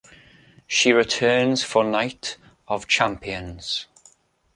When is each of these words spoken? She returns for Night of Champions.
She 0.65 0.93
returns 0.93 1.63
for 1.63 1.83
Night 1.83 2.37
of 2.67 2.87
Champions. 2.87 3.85